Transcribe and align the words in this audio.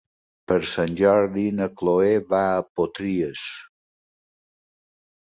Per 0.51 0.55
Sant 0.69 0.95
Jordi 1.01 1.43
na 1.59 1.69
Cloè 1.83 2.09
va 2.33 2.41
a 2.57 2.65
Potries. 2.81 3.47